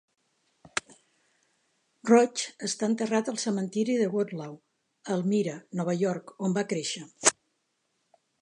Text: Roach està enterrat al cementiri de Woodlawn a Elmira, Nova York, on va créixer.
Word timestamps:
Roach 2.11 2.45
està 2.69 2.89
enterrat 2.93 3.29
al 3.33 3.37
cementiri 3.45 3.99
de 4.01 4.09
Woodlawn 4.15 4.59
a 4.63 5.17
Elmira, 5.19 5.57
Nova 5.83 5.99
York, 6.01 6.37
on 6.49 6.59
va 6.61 6.69
créixer. 6.73 7.07